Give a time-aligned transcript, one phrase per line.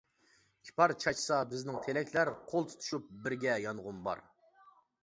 [0.69, 4.27] ئىپار چاچسا بىزنىڭ تىلەكلەر، قول تۇتۇشۇپ بىرگە يانغۇم بار.